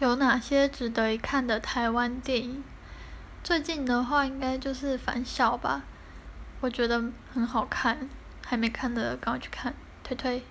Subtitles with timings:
[0.00, 2.64] 有哪些值得一看的台湾电影？
[3.42, 5.82] 最近的话应该就是反小吧
[6.60, 8.08] 我觉得很好看
[8.44, 10.42] 还没看的赶快去看推推。